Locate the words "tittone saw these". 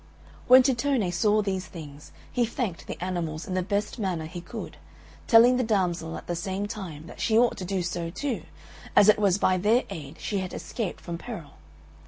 0.63-1.67